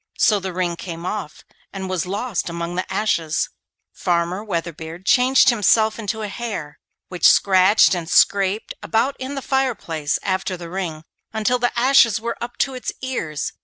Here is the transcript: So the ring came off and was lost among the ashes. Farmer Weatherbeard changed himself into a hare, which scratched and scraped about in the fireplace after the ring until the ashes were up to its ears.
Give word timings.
So 0.17 0.39
the 0.39 0.51
ring 0.51 0.77
came 0.77 1.05
off 1.05 1.43
and 1.71 1.87
was 1.87 2.07
lost 2.07 2.49
among 2.49 2.73
the 2.73 2.91
ashes. 2.91 3.49
Farmer 3.93 4.43
Weatherbeard 4.43 5.05
changed 5.05 5.51
himself 5.51 5.99
into 5.99 6.23
a 6.23 6.27
hare, 6.27 6.79
which 7.09 7.29
scratched 7.29 7.93
and 7.93 8.09
scraped 8.09 8.73
about 8.81 9.15
in 9.19 9.35
the 9.35 9.43
fireplace 9.43 10.17
after 10.23 10.57
the 10.57 10.71
ring 10.71 11.03
until 11.33 11.59
the 11.59 11.77
ashes 11.77 12.19
were 12.19 12.35
up 12.41 12.57
to 12.57 12.73
its 12.73 12.91
ears. 13.03 13.53